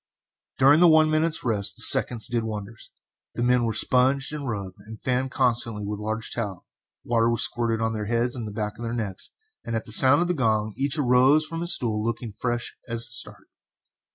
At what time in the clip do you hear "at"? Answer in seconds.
9.75-9.85, 13.03-13.13